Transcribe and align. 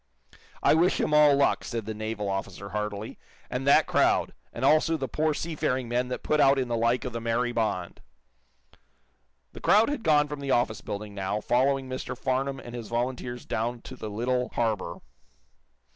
"I 0.63 0.73
wish 0.73 0.99
him 0.99 1.13
all 1.13 1.35
luck," 1.35 1.63
said 1.63 1.85
the 1.85 1.93
naval 1.93 2.27
officer, 2.27 2.69
heartily. 2.69 3.19
"And 3.51 3.67
that 3.67 3.85
crowd, 3.85 4.33
and 4.51 4.65
also 4.65 4.97
the 4.97 5.07
poor 5.07 5.35
seafaring 5.35 5.87
men 5.87 6.07
that 6.07 6.23
put 6.23 6.39
out 6.39 6.57
in 6.57 6.69
the 6.69 6.75
like 6.75 7.05
of 7.05 7.13
the 7.13 7.21
'Mary 7.21 7.51
Bond.'" 7.51 8.01
The 9.53 9.61
crowd 9.61 9.89
had 9.89 10.01
gone 10.01 10.27
from 10.27 10.39
the 10.39 10.49
office 10.49 10.81
building, 10.81 11.13
now, 11.13 11.39
following 11.39 11.87
Mr. 11.87 12.17
Farnum 12.17 12.59
and 12.59 12.73
his 12.73 12.87
volunteers 12.87 13.45
down 13.45 13.81
to 13.83 13.95
the 13.95 14.09
little 14.09 14.49
harbor. 14.55 15.01